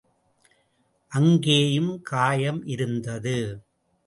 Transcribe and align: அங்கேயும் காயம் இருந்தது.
அங்கேயும் 1.11 2.01
காயம் 2.01 2.65
இருந்தது. 2.65 3.37